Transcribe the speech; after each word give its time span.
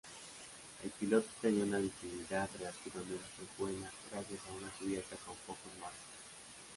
El 0.83 0.89
piloto 0.89 1.29
tenía 1.41 1.63
una 1.63 1.77
visibilidad 1.77 2.49
relativamente 2.57 3.21
buena 3.55 3.91
gracias 4.11 4.39
a 4.49 4.53
una 4.53 4.71
cubierta 4.71 5.15
con 5.17 5.35
pocos 5.45 5.71
marcos. 5.79 5.99